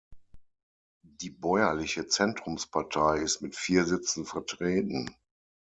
Die 1.03 1.29
bäuerliche 1.29 2.07
Zentrumspartei 2.07 3.19
ist 3.19 3.41
mit 3.41 3.55
vier 3.55 3.85
Sitzen 3.85 4.25
vertreten. 4.25 5.15